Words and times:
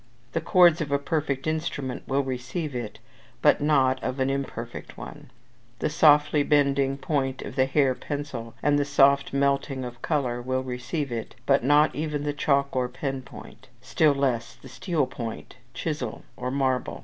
The 0.31 0.41
chords 0.41 0.81
of 0.81 0.91
a 0.91 0.97
perfect 0.97 1.45
instrument 1.45 2.07
will 2.07 2.23
receive 2.23 2.73
it, 2.75 2.97
but 3.43 3.61
not 3.61 4.01
of 4.03 4.19
an 4.19 4.31
imperfect 4.31 4.97
one; 4.97 5.29
the 5.77 5.91
softly 5.91 6.41
bending 6.41 6.97
point 6.97 7.43
of 7.43 7.55
the 7.55 7.67
hair 7.67 7.93
pencil, 7.93 8.55
and 8.63 8.83
soft 8.87 9.31
melting 9.31 9.85
of 9.85 10.01
colour, 10.01 10.41
will 10.41 10.63
receive 10.63 11.11
it, 11.11 11.35
but 11.45 11.63
not 11.63 11.93
even 11.95 12.23
the 12.23 12.33
chalk 12.33 12.75
or 12.75 12.89
pen 12.89 13.21
point, 13.21 13.67
still 13.79 14.15
less 14.15 14.55
the 14.55 14.69
steel 14.69 15.05
point, 15.05 15.57
chisel, 15.75 16.23
or 16.35 16.49
marble. 16.49 16.99